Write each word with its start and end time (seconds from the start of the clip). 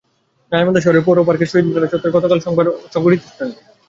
গাইবান্ধা 0.51 0.83
শহরের 0.83 1.05
পৌর 1.07 1.17
পার্কের 1.27 1.49
শহীদ 1.51 1.65
মিনার 1.67 1.91
চত্বরে 1.91 2.15
গতকাল 2.17 2.39
সোমবার 2.45 2.65
সন্ধ্যায় 2.65 2.91
সাম্প্রদায়িকতাবিরোধী 2.93 3.25
সংগীতানুষ্ঠান 3.25 3.47
হয়েছে। 3.49 3.63